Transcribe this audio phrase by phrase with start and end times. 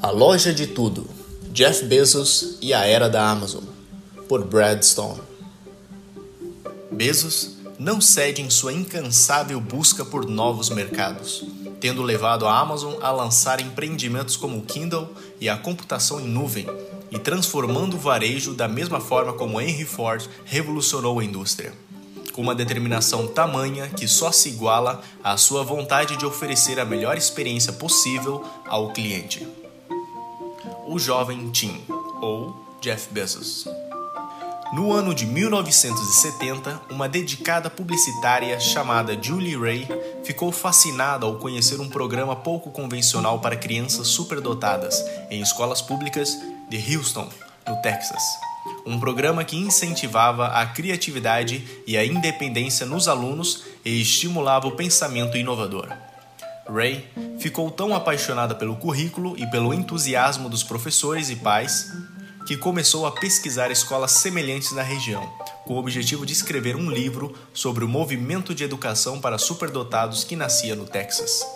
[0.00, 1.10] A Loja de Tudo,
[1.52, 3.64] Jeff Bezos e a Era da Amazon,
[4.28, 5.20] por Brad Stone.
[6.88, 11.44] Bezos não cede em sua incansável busca por novos mercados,
[11.80, 16.66] tendo levado a Amazon a lançar empreendimentos como o Kindle e a computação em nuvem,
[17.10, 21.72] e transformando o varejo da mesma forma como Henry Ford revolucionou a indústria.
[22.32, 27.16] Com uma determinação tamanha que só se iguala à sua vontade de oferecer a melhor
[27.16, 29.44] experiência possível ao cliente
[30.88, 31.82] o jovem Tim,
[32.22, 33.66] ou Jeff Bezos.
[34.72, 39.86] No ano de 1970, uma dedicada publicitária chamada Julie Ray
[40.24, 46.34] ficou fascinada ao conhecer um programa pouco convencional para crianças superdotadas em escolas públicas
[46.70, 47.28] de Houston,
[47.66, 48.22] no Texas.
[48.86, 55.36] Um programa que incentivava a criatividade e a independência nos alunos e estimulava o pensamento
[55.36, 56.07] inovador.
[56.68, 57.08] Ray
[57.38, 61.92] ficou tão apaixonada pelo currículo e pelo entusiasmo dos professores e pais
[62.46, 65.22] que começou a pesquisar escolas semelhantes na região,
[65.66, 70.36] com o objetivo de escrever um livro sobre o movimento de educação para superdotados que
[70.36, 71.46] nascia no Texas.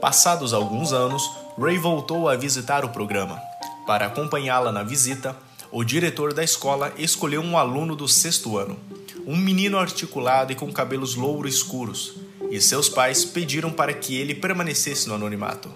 [0.00, 3.40] Passados alguns anos, Ray voltou a visitar o programa.
[3.86, 5.36] Para acompanhá-la na visita,
[5.70, 8.78] o diretor da escola escolheu um aluno do sexto ano,
[9.26, 12.14] um menino articulado e com cabelos louro escuros,
[12.50, 15.70] e seus pais pediram para que ele permanecesse no anonimato.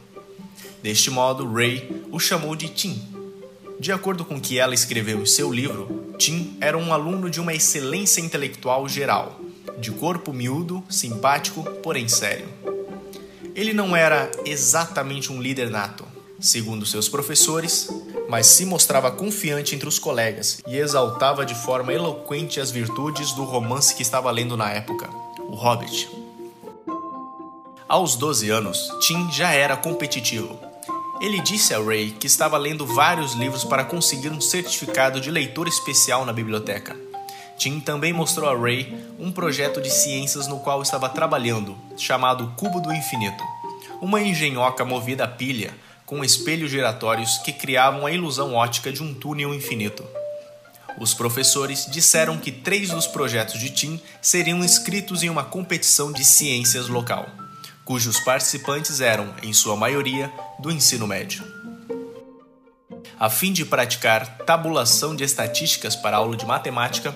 [0.83, 3.01] Deste modo, Ray o chamou de Tim.
[3.79, 7.41] De acordo com o que ela escreveu em seu livro, Tim era um aluno de
[7.41, 9.41] uma excelência intelectual geral,
[9.79, 12.47] de corpo miúdo, simpático, porém sério.
[13.55, 16.05] Ele não era exatamente um líder nato,
[16.41, 17.89] segundo seus professores,
[18.29, 23.45] mas se mostrava confiante entre os colegas e exaltava de forma eloquente as virtudes do
[23.45, 25.09] romance que estava lendo na época,
[25.49, 26.22] O Hobbit.
[27.93, 30.59] Aos 12 anos, Tim já era competitivo.
[31.21, 35.69] Ele disse a Ray que estava lendo vários livros para conseguir um certificado de leitor
[35.69, 36.97] especial na biblioteca.
[37.59, 42.81] Tim também mostrou a Ray um projeto de ciências no qual estava trabalhando, chamado Cubo
[42.81, 43.45] do Infinito,
[44.01, 45.75] uma engenhoca movida a pilha
[46.07, 50.03] com espelhos giratórios que criavam a ilusão ótica de um túnel infinito.
[50.99, 56.25] Os professores disseram que três dos projetos de Tim seriam inscritos em uma competição de
[56.25, 57.27] ciências local
[57.85, 61.43] cujos participantes eram, em sua maioria, do ensino médio.
[63.19, 67.15] A fim de praticar tabulação de estatísticas para aula de matemática,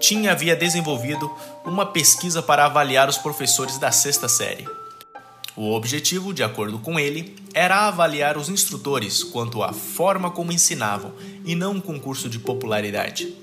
[0.00, 1.30] Tim havia desenvolvido
[1.64, 4.66] uma pesquisa para avaliar os professores da sexta série.
[5.56, 11.12] O objetivo, de acordo com ele, era avaliar os instrutores quanto à forma como ensinavam
[11.44, 13.34] e não um concurso de popularidade.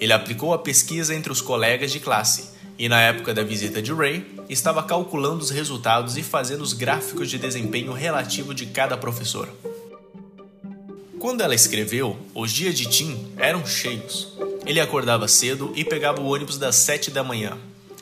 [0.00, 3.92] Ele aplicou a pesquisa entre os colegas de classe e, na época da visita de
[3.92, 9.48] Ray, estava calculando os resultados e fazendo os gráficos de desempenho relativo de cada professor.
[11.18, 14.32] Quando ela escreveu, os dias de Tim eram cheios.
[14.66, 17.56] Ele acordava cedo e pegava o ônibus das 7 da manhã.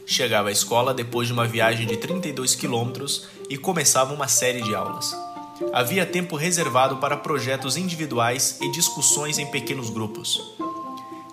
[0.06, 4.74] Chegava à escola depois de uma viagem de 32 quilômetros e começava uma série de
[4.74, 5.14] aulas.
[5.72, 10.40] Havia tempo reservado para projetos individuais e discussões em pequenos grupos.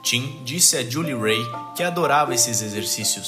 [0.07, 1.45] Tim disse a Julie Ray
[1.75, 3.27] que adorava esses exercícios.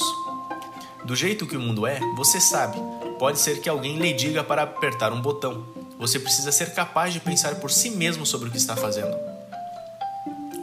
[1.04, 2.78] Do jeito que o mundo é, você sabe,
[3.18, 5.66] pode ser que alguém lhe diga para apertar um botão.
[5.98, 9.14] Você precisa ser capaz de pensar por si mesmo sobre o que está fazendo.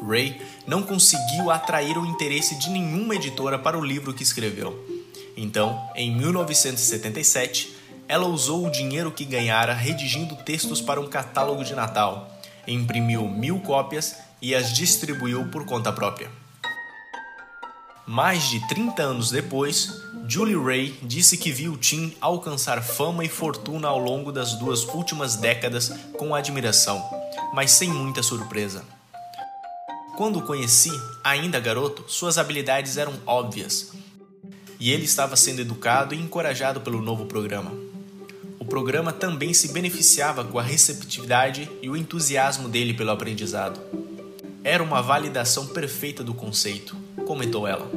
[0.09, 4.75] Ray não conseguiu atrair o interesse de nenhuma editora para o livro que escreveu.
[5.37, 7.77] Então, em 1977,
[8.07, 12.27] ela usou o dinheiro que ganhara redigindo textos para um catálogo de Natal,
[12.67, 16.29] imprimiu mil cópias e as distribuiu por conta própria.
[18.05, 23.89] Mais de 30 anos depois, Julie Ray disse que viu Tim alcançar fama e fortuna
[23.89, 27.03] ao longo das duas últimas décadas com admiração,
[27.53, 28.85] mas sem muita surpresa.
[30.15, 30.91] Quando o conheci,
[31.23, 33.91] ainda garoto, suas habilidades eram óbvias
[34.79, 37.71] e ele estava sendo educado e encorajado pelo novo programa.
[38.59, 43.79] O programa também se beneficiava com a receptividade e o entusiasmo dele pelo aprendizado.
[44.67, 46.93] Era uma validação perfeita do conceito,
[47.25, 47.89] comentou ela.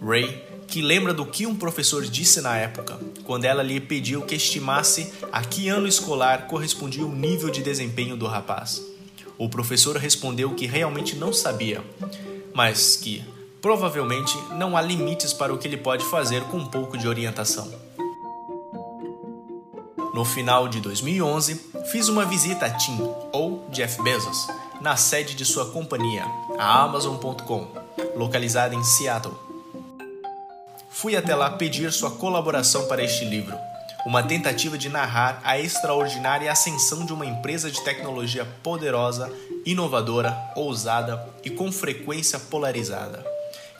[0.00, 4.36] Ray, que lembra do que um professor disse na época, quando ela lhe pediu que
[4.36, 8.80] estimasse a que ano escolar correspondia o nível de desempenho do rapaz.
[9.36, 11.82] O professor respondeu que realmente não sabia,
[12.54, 13.24] mas que
[13.60, 17.68] provavelmente não há limites para o que ele pode fazer com um pouco de orientação.
[20.14, 21.60] No final de 2011,
[21.90, 22.96] fiz uma visita a Tim,
[23.32, 24.46] ou Jeff Bezos,
[24.84, 26.26] na sede de sua companhia,
[26.58, 27.66] a Amazon.com,
[28.14, 29.34] localizada em Seattle.
[30.90, 33.56] Fui até lá pedir sua colaboração para este livro,
[34.04, 39.32] uma tentativa de narrar a extraordinária ascensão de uma empresa de tecnologia poderosa,
[39.64, 43.24] inovadora, ousada e com frequência polarizada,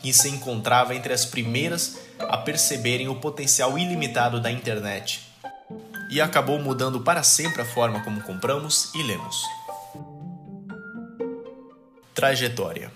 [0.00, 5.20] que se encontrava entre as primeiras a perceberem o potencial ilimitado da internet.
[6.10, 9.44] E acabou mudando para sempre a forma como compramos e lemos.
[12.14, 12.92] Trajetória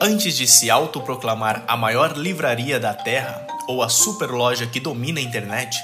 [0.00, 5.22] Antes de se autoproclamar a maior livraria da Terra, ou a superloja que domina a
[5.22, 5.76] internet,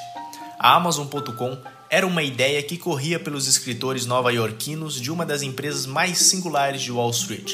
[0.59, 1.59] a Amazon.com
[1.91, 6.91] era uma ideia que corria pelos escritores nova-iorquinos de uma das empresas mais singulares de
[6.91, 7.53] Wall Street,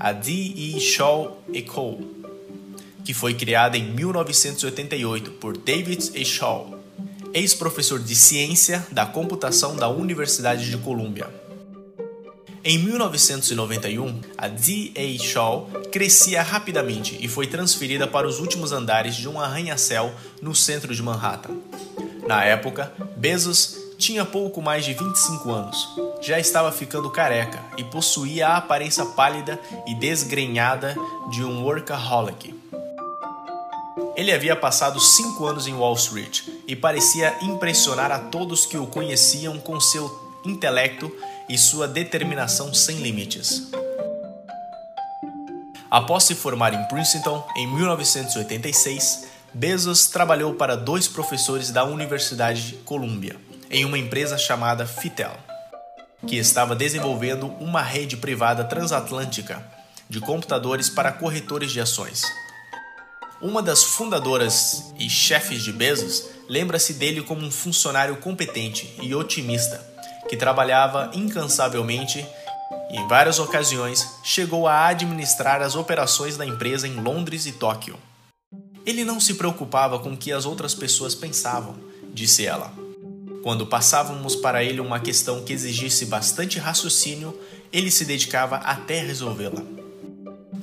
[0.00, 0.80] a D.E.
[0.80, 1.40] Shaw
[1.72, 2.00] Co.,
[3.04, 6.24] que foi criada em 1988 por David E.
[6.24, 6.76] Shaw,
[7.32, 11.47] ex-professor de ciência da computação da Universidade de Columbia.
[12.64, 15.22] Em 1991, a D.A.
[15.22, 20.12] Shaw crescia rapidamente e foi transferida para os últimos andares de um arranha-céu
[20.42, 21.56] no centro de Manhattan.
[22.26, 25.88] Na época, Bezos tinha pouco mais de 25 anos,
[26.20, 30.96] já estava ficando careca e possuía a aparência pálida e desgrenhada
[31.30, 32.54] de um workaholic.
[34.16, 38.86] Ele havia passado cinco anos em Wall Street e parecia impressionar a todos que o
[38.86, 41.10] conheciam com seu intelecto
[41.48, 43.70] e sua determinação sem limites.
[45.90, 52.74] Após se formar em Princeton em 1986, Bezos trabalhou para dois professores da Universidade de
[52.78, 53.36] Columbia
[53.70, 55.32] em uma empresa chamada Fitel,
[56.26, 59.64] que estava desenvolvendo uma rede privada transatlântica
[60.08, 62.22] de computadores para corretores de ações.
[63.40, 69.97] Uma das fundadoras e chefes de Bezos lembra-se dele como um funcionário competente e otimista
[70.28, 72.26] que trabalhava incansavelmente
[72.90, 77.96] e, em várias ocasiões, chegou a administrar as operações da empresa em Londres e Tóquio.
[78.86, 81.76] Ele não se preocupava com o que as outras pessoas pensavam,
[82.12, 82.72] disse ela.
[83.42, 87.38] Quando passávamos para ele uma questão que exigisse bastante raciocínio,
[87.72, 89.62] ele se dedicava até resolvê-la.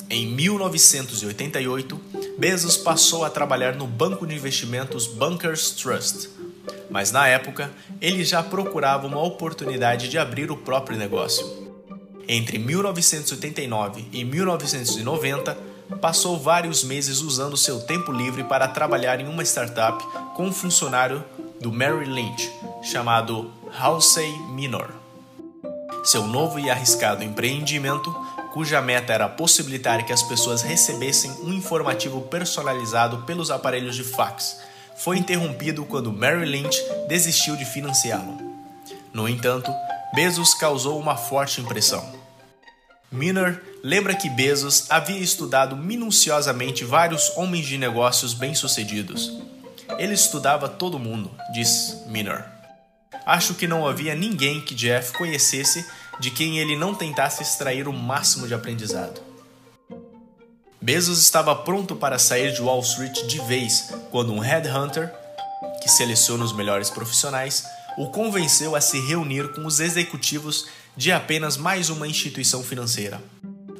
[0.09, 1.99] Em 1988,
[2.37, 6.29] Bezos passou a trabalhar no banco de investimentos Bankers Trust,
[6.89, 7.71] mas na época
[8.01, 11.65] ele já procurava uma oportunidade de abrir o próprio negócio.
[12.27, 15.57] Entre 1989 e 1990,
[16.01, 20.03] passou vários meses usando seu tempo livre para trabalhar em uma startup
[20.33, 21.23] com um funcionário
[21.59, 22.51] do Merrill Lynch
[22.81, 24.89] chamado Halsey Minor.
[26.03, 28.11] Seu novo e arriscado empreendimento,
[28.53, 34.57] cuja meta era possibilitar que as pessoas recebessem um informativo personalizado pelos aparelhos de fax
[34.95, 36.77] foi interrompido quando Mary Lynch
[37.07, 38.37] desistiu de financiá-lo.
[39.13, 39.71] No entanto,
[40.13, 42.13] Bezos causou uma forte impressão.
[43.11, 49.31] Miner lembra que Bezos havia estudado minuciosamente vários homens de negócios bem-sucedidos.
[49.97, 52.45] Ele estudava todo mundo, diz Miner.
[53.25, 55.85] Acho que não havia ninguém que Jeff conhecesse
[56.19, 59.24] de quem ele não tentasse extrair o máximo de aprendizado.
[60.85, 65.11] Bezos estava pronto para sair de Wall Street de vez quando um headhunter,
[65.81, 67.65] que seleciona os melhores profissionais,
[67.97, 73.19] o convenceu a se reunir com os executivos de apenas mais uma instituição financeira.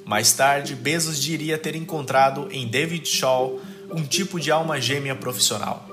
[0.04, 3.62] Mais tarde, Bezos diria ter encontrado em David Shaw
[3.92, 5.88] um tipo de alma gêmea profissional.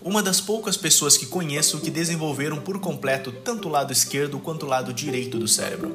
[0.00, 4.64] Uma das poucas pessoas que conheço que desenvolveram por completo tanto o lado esquerdo quanto
[4.64, 5.94] o lado direito do cérebro.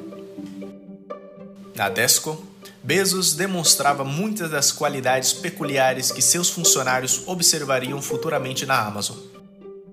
[1.74, 2.46] Na Desco,
[2.82, 9.18] Bezos demonstrava muitas das qualidades peculiares que seus funcionários observariam futuramente na Amazon.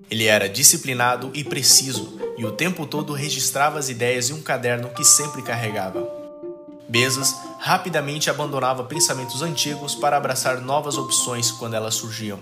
[0.09, 4.89] Ele era disciplinado e preciso e o tempo todo registrava as ideias em um caderno
[4.89, 6.07] que sempre carregava.
[6.87, 12.39] Bezos rapidamente abandonava pensamentos antigos para abraçar novas opções quando elas surgiam.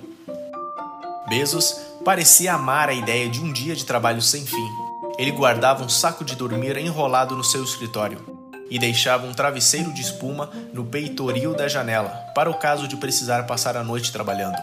[1.28, 4.70] Bezos parecia amar a ideia de um dia de trabalho sem fim.
[5.18, 8.35] Ele guardava um saco de dormir enrolado no seu escritório
[8.70, 13.44] e deixava um travesseiro de espuma no peitoril da janela, para o caso de precisar
[13.44, 14.58] passar a noite trabalhando.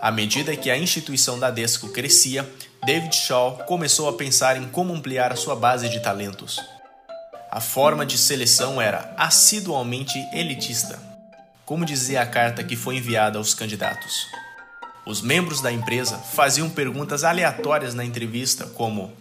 [0.00, 2.48] À medida que a instituição da Desco crescia,
[2.84, 6.58] David Shaw começou a pensar em como ampliar a sua base de talentos.
[7.50, 10.98] A forma de seleção era assidualmente elitista,
[11.66, 14.26] como dizia a carta que foi enviada aos candidatos.
[15.06, 19.12] Os membros da empresa faziam perguntas aleatórias na entrevista, como: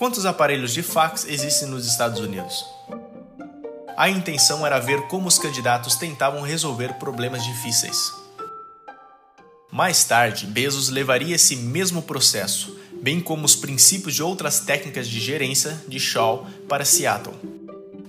[0.00, 2.64] Quantos aparelhos de fax existem nos Estados Unidos?
[3.98, 8.10] A intenção era ver como os candidatos tentavam resolver problemas difíceis.
[9.70, 15.20] Mais tarde, Bezos levaria esse mesmo processo, bem como os princípios de outras técnicas de
[15.20, 17.36] gerência de Shaw para Seattle.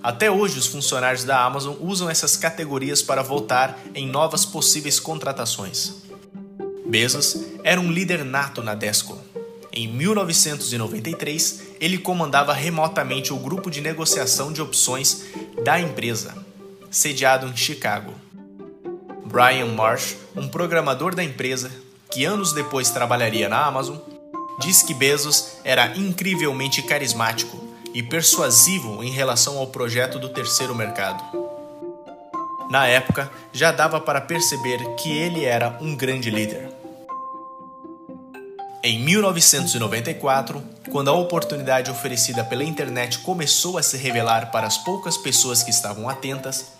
[0.02, 5.92] Até hoje, os funcionários da Amazon usam essas categorias para votar em novas possíveis contratações.
[6.86, 9.21] Bezos era um líder nato na Desco.
[9.74, 15.24] Em 1993, ele comandava remotamente o grupo de negociação de opções
[15.64, 16.36] da empresa,
[16.90, 18.12] sediado em Chicago.
[19.24, 21.72] Brian Marsh, um programador da empresa,
[22.10, 23.96] que anos depois trabalharia na Amazon,
[24.60, 31.24] diz que Bezos era incrivelmente carismático e persuasivo em relação ao projeto do terceiro mercado.
[32.68, 36.81] Na época, já dava para perceber que ele era um grande líder.
[38.84, 40.60] Em 1994,
[40.90, 45.70] quando a oportunidade oferecida pela internet começou a se revelar para as poucas pessoas que
[45.70, 46.72] estavam atentas,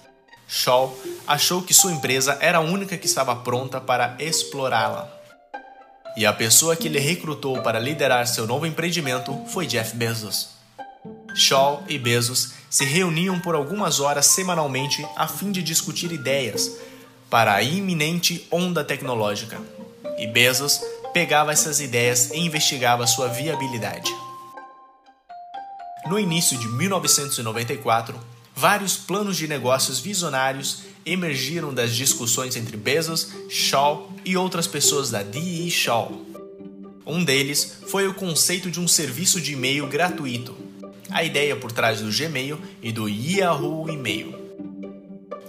[0.48, 5.08] Shaw achou que sua empresa era a única que estava pronta para explorá-la.
[6.16, 10.48] E a pessoa que ele recrutou para liderar seu novo empreendimento foi Jeff Bezos.
[11.36, 16.68] Shaw e Bezos se reuniam por algumas horas semanalmente a fim de discutir ideias
[17.30, 19.60] para a iminente onda tecnológica.
[20.18, 20.80] E Bezos
[21.12, 24.10] pegava essas ideias e investigava sua viabilidade.
[26.06, 28.18] No início de 1994,
[28.54, 35.22] vários planos de negócios visionários emergiram das discussões entre Bezos, Shaw e outras pessoas da
[35.22, 35.70] D.E.
[35.70, 36.10] Shaw.
[37.06, 40.56] Um deles foi o conceito de um serviço de e-mail gratuito,
[41.10, 44.40] a ideia por trás do Gmail e do Yahoo e-mail.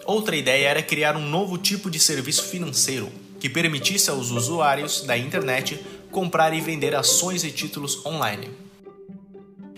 [0.06, 5.18] Outra ideia era criar um novo tipo de serviço financeiro que permitisse aos usuários da
[5.18, 5.78] internet
[6.10, 8.50] comprar e vender ações e títulos online.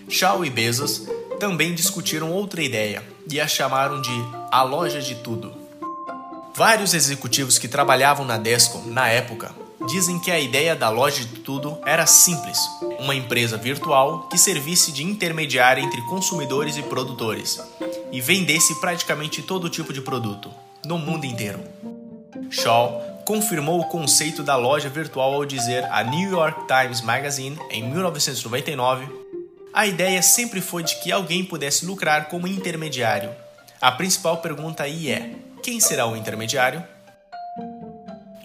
[0.08, 1.08] Shaw e Bezos
[1.40, 4.12] também discutiram outra ideia e a chamaram de
[4.52, 5.52] a loja de tudo.
[6.54, 9.52] Vários executivos que trabalhavam na Descom na época
[9.88, 12.60] dizem que a ideia da loja de tudo era simples:
[13.00, 17.60] uma empresa virtual que servisse de intermediária entre consumidores e produtores
[18.12, 20.52] e vendesse praticamente todo tipo de produto,
[20.84, 21.58] no mundo inteiro.
[22.48, 27.82] Shaw confirmou o conceito da loja virtual ao dizer à New York Times Magazine em
[27.82, 29.26] 1999
[29.76, 33.30] a ideia sempre foi de que alguém pudesse lucrar como intermediário.
[33.78, 36.82] A principal pergunta aí é: quem será o intermediário?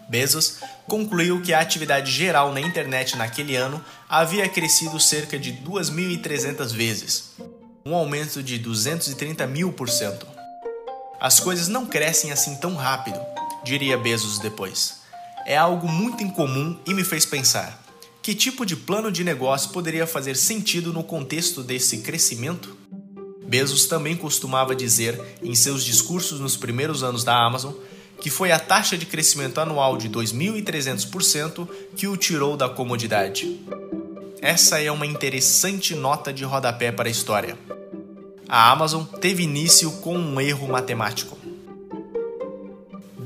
[0.09, 6.73] Bezos concluiu que a atividade geral na internet naquele ano havia crescido cerca de 2.300
[6.73, 7.31] vezes,
[7.85, 10.27] um aumento de 230 mil por cento.
[11.17, 13.17] As coisas não crescem assim tão rápido,
[13.63, 15.01] diria Bezos depois.
[15.46, 17.84] É algo muito incomum e me fez pensar.
[18.22, 22.77] Que tipo de plano de negócio poderia fazer sentido no contexto desse crescimento?
[23.44, 27.74] Bezos também costumava dizer em seus discursos nos primeiros anos da Amazon
[28.22, 33.60] que foi a taxa de crescimento anual de 2.300% que o tirou da comodidade.
[34.39, 37.58] Essa é uma interessante nota de rodapé para a história.
[38.48, 41.38] A Amazon teve início com um erro matemático.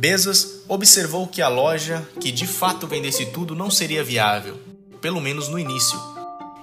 [0.08, 4.56] Bezos observou que a loja, que de fato vendesse tudo, não seria viável
[5.02, 6.00] pelo menos no início.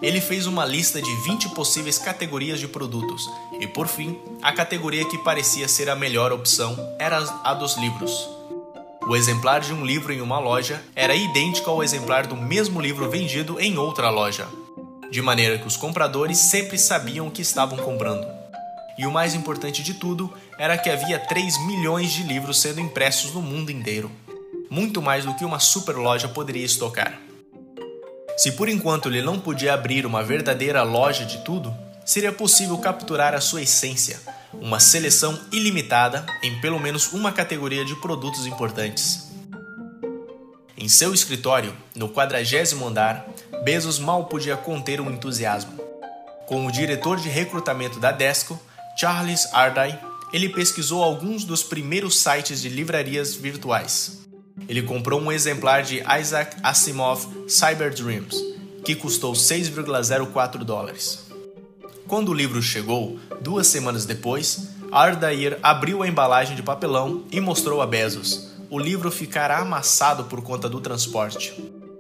[0.01, 3.29] Ele fez uma lista de 20 possíveis categorias de produtos
[3.61, 8.29] e, por fim, a categoria que parecia ser a melhor opção era a dos livros.
[9.09, 13.11] O exemplar de um livro em uma loja era idêntico ao exemplar do mesmo livro
[13.11, 14.47] vendido em outra loja,
[15.11, 18.25] de maneira que os compradores sempre sabiam o que estavam comprando.
[18.97, 20.33] E o mais importante de tudo
[20.63, 24.09] era que havia 3 milhões de livros sendo impressos no mundo inteiro
[24.71, 27.21] muito mais do que uma super loja poderia estocar.
[28.37, 31.77] Se por enquanto ele não podia abrir uma verdadeira loja de tudo,
[32.07, 34.21] seria possível capturar a sua essência,
[34.55, 39.33] uma seleção ilimitada em pelo menos uma categoria de produtos importantes.
[40.79, 43.27] Em seu escritório, no quadragésimo andar,
[43.65, 45.79] Bezos mal podia conter o entusiasmo.
[46.47, 48.59] Com o diretor de recrutamento da Desco,
[48.97, 54.23] Charles Ardai, ele pesquisou alguns dos primeiros sites de livrarias virtuais.
[54.69, 58.37] Ele comprou um exemplar de Isaac Asimov Cyber Dreams,
[58.85, 61.27] que custou 6,04 dólares.
[62.07, 67.81] Quando o livro chegou, duas semanas depois, Ardair abriu a embalagem de papelão e mostrou
[67.81, 68.53] a Bezos.
[68.71, 71.55] O livro ficara amassado por conta do transporte.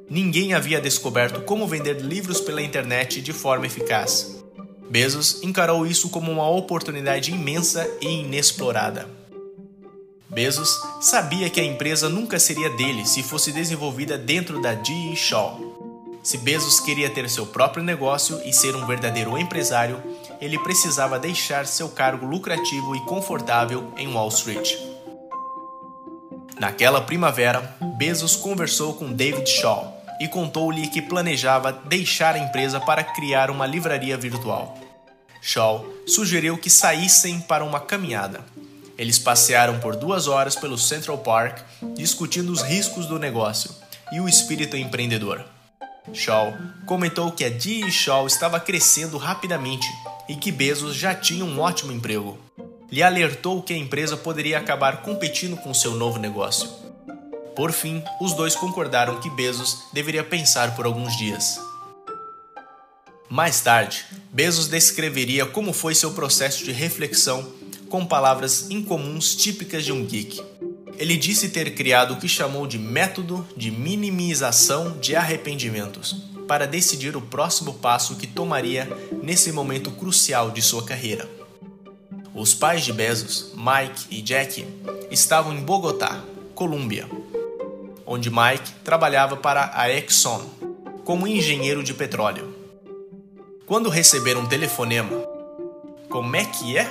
[0.08, 4.41] Ninguém havia descoberto como vender livros pela internet de forma eficaz.
[4.92, 9.08] Bezos encarou isso como uma oportunidade imensa e inexplorada.
[10.28, 16.20] Bezos sabia que a empresa nunca seria dele se fosse desenvolvida dentro da GE Shaw.
[16.22, 19.98] Se Bezos queria ter seu próprio negócio e ser um verdadeiro empresário,
[20.38, 24.76] ele precisava deixar seu cargo lucrativo e confortável em Wall Street.
[26.60, 33.02] Naquela primavera, Bezos conversou com David Shaw e contou-lhe que planejava deixar a empresa para
[33.02, 34.78] criar uma livraria virtual.
[35.40, 38.44] Shaw sugeriu que saíssem para uma caminhada
[39.02, 41.58] eles passearam por duas horas pelo Central Park,
[41.94, 43.70] discutindo os riscos do negócio
[44.12, 45.44] e o espírito empreendedor.
[46.12, 46.54] Shaw
[46.86, 49.88] comentou que a Dee Shaw estava crescendo rapidamente
[50.28, 52.38] e que Bezos já tinha um ótimo emprego.
[52.90, 56.68] Lhe alertou que a empresa poderia acabar competindo com seu novo negócio.
[57.54, 61.60] Por fim, os dois concordaram que Bezos deveria pensar por alguns dias.
[63.28, 67.46] Mais tarde, Bezos descreveria como foi seu processo de reflexão
[67.88, 70.40] com palavras incomuns típicas de um geek.
[70.98, 76.16] Ele disse ter criado o que chamou de método de minimização de arrependimentos
[76.46, 78.88] para decidir o próximo passo que tomaria
[79.22, 81.28] nesse momento crucial de sua carreira.
[82.34, 84.66] Os pais de Bezos, Mike e Jack,
[85.10, 86.22] estavam em Bogotá,
[86.54, 87.08] Colômbia,
[88.06, 90.44] onde Mike trabalhava para a Exxon
[91.04, 92.54] como engenheiro de petróleo.
[93.66, 95.10] Quando receberam um telefonema,
[96.08, 96.90] como é que é?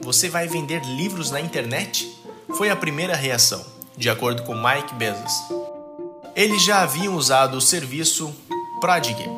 [0.00, 2.06] Você vai vender livros na internet?
[2.56, 3.64] Foi a primeira reação,
[3.96, 5.32] de acordo com Mike Bezos.
[6.34, 8.34] Eles já haviam usado o serviço
[8.80, 9.28] Prodigy,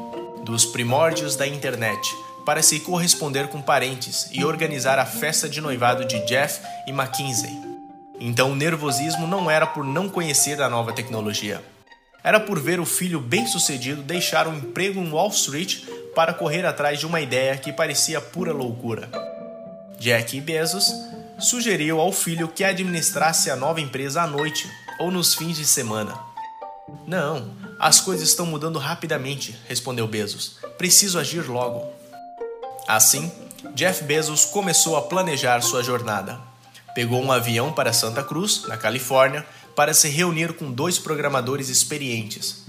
[0.42, 6.04] dos primórdios da internet, para se corresponder com parentes e organizar a festa de noivado
[6.04, 7.73] de Jeff e Mackenzie.
[8.18, 11.62] Então o nervosismo não era por não conhecer a nova tecnologia.
[12.22, 16.98] Era por ver o filho bem-sucedido deixar um emprego em Wall Street para correr atrás
[16.98, 19.10] de uma ideia que parecia pura loucura.
[19.98, 20.92] Jack Bezos
[21.38, 26.18] sugeriu ao filho que administrasse a nova empresa à noite ou nos fins de semana.
[27.06, 30.58] Não, as coisas estão mudando rapidamente, respondeu Bezos.
[30.78, 31.84] Preciso agir logo.
[32.86, 33.30] Assim,
[33.74, 36.38] Jeff Bezos começou a planejar sua jornada.
[36.94, 42.64] Pegou um avião para Santa Cruz, na Califórnia, para se reunir com dois programadores experientes.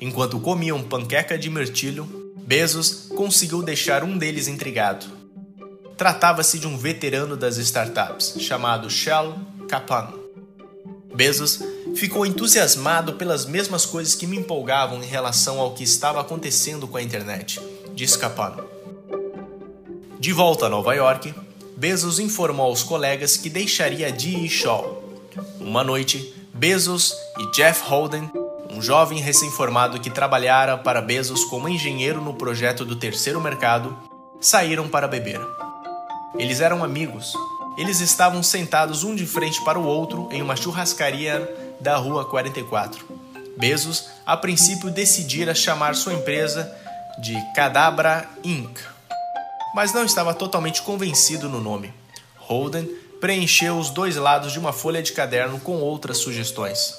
[0.00, 5.06] Enquanto comiam panqueca de mirtilho, Bezos conseguiu deixar um deles intrigado.
[5.96, 9.38] Tratava-se de um veterano das startups, chamado Shell
[9.68, 10.08] Kapan.
[11.14, 11.60] Bezos
[11.94, 16.96] ficou entusiasmado pelas mesmas coisas que me empolgavam em relação ao que estava acontecendo com
[16.96, 17.60] a internet,
[17.94, 18.56] disse Kapan.
[20.18, 21.32] De volta a Nova York,
[21.82, 25.02] Bezos informou aos colegas que deixaria Dee Shaw.
[25.58, 28.30] Uma noite, Bezos e Jeff Holden,
[28.70, 33.98] um jovem recém-formado que trabalhara para Bezos como engenheiro no projeto do terceiro mercado,
[34.40, 35.40] saíram para beber.
[36.38, 37.32] Eles eram amigos.
[37.76, 43.04] Eles estavam sentados um de frente para o outro em uma churrascaria da Rua 44.
[43.58, 46.72] Bezos, a princípio, decidira chamar sua empresa
[47.18, 48.91] de Cadabra Inc.,
[49.74, 51.92] mas não estava totalmente convencido no nome.
[52.36, 52.84] Holden
[53.20, 56.94] preencheu os dois lados de uma folha de caderno com outras sugestões.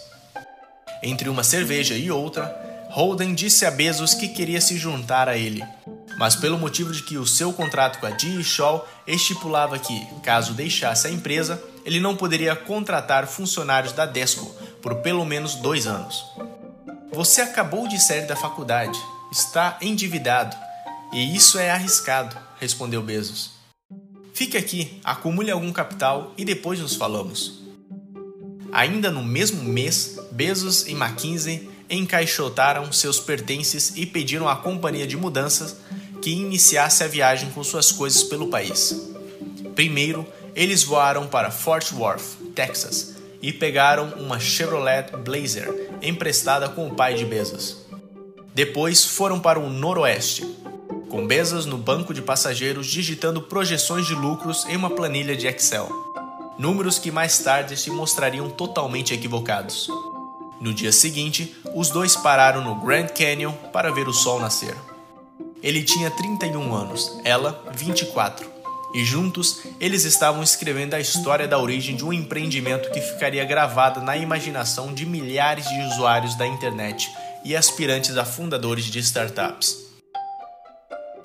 [1.01, 5.63] Entre uma cerveja e outra, Holden disse a Bezos que queria se juntar a ele,
[6.17, 8.41] mas pelo motivo de que o seu contrato com a G.
[8.43, 14.45] Shaw estipulava que, caso deixasse a empresa, ele não poderia contratar funcionários da Desco
[14.81, 16.23] por pelo menos dois anos.
[17.11, 18.97] Você acabou de sair da faculdade,
[19.31, 20.55] está endividado,
[21.11, 23.51] e isso é arriscado, respondeu Bezos.
[24.33, 27.61] Fique aqui, acumule algum capital e depois nos falamos.
[28.71, 35.15] Ainda no mesmo mês, Bezos e McKinsey encaixotaram seus pertences e pediram à companhia de
[35.15, 35.77] mudanças
[36.21, 39.11] que iniciasse a viagem com suas coisas pelo país.
[39.75, 46.95] Primeiro, eles voaram para Fort Worth, Texas, e pegaram uma Chevrolet Blazer emprestada com o
[46.95, 47.77] pai de Bezos.
[48.55, 50.47] Depois foram para o Noroeste,
[51.13, 55.87] com Bezos no banco de passageiros digitando projeções de lucros em uma planilha de Excel.
[56.57, 59.87] Números que mais tarde se mostrariam totalmente equivocados.
[60.59, 64.75] No dia seguinte, os dois pararam no Grand Canyon para ver o sol nascer.
[65.61, 68.49] Ele tinha 31 anos, ela 24,
[68.95, 74.01] e juntos eles estavam escrevendo a história da origem de um empreendimento que ficaria gravada
[74.01, 77.07] na imaginação de milhares de usuários da internet
[77.45, 79.82] e aspirantes a fundadores de startups.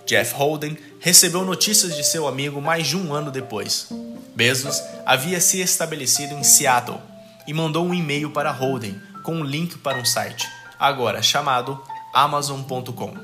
[0.09, 3.89] Jeff Holden recebeu notícias de seu amigo mais de um ano depois.
[4.35, 6.99] Bezos havia se estabelecido em Seattle
[7.47, 10.49] e mandou um e-mail para Holden com um link para um site,
[10.81, 11.79] agora chamado
[12.15, 13.15] Amazon.com.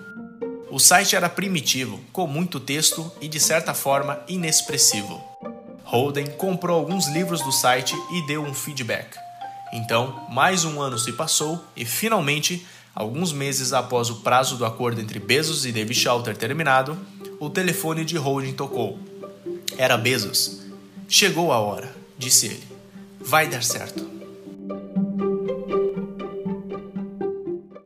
[0.70, 5.24] O site era primitivo, com muito texto e de certa forma inexpressivo.
[5.84, 9.16] Holden comprou alguns livros do site e deu um feedback.
[9.72, 15.00] Então, mais um ano se passou e finalmente, alguns meses após o prazo do acordo
[15.00, 16.96] entre Bezos e David Shaw ter terminado,
[17.40, 18.98] o telefone de Holden tocou.
[19.76, 20.62] Era Bezos.
[21.08, 22.62] Chegou a hora, disse ele.
[23.20, 24.13] Vai dar certo.